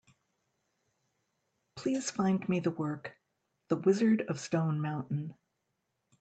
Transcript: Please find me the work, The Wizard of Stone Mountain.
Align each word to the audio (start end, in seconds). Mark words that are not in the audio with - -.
Please 1.75 2.09
find 2.09 2.49
me 2.49 2.59
the 2.59 2.71
work, 2.71 3.15
The 3.67 3.75
Wizard 3.75 4.25
of 4.29 4.39
Stone 4.39 4.81
Mountain. 4.81 5.35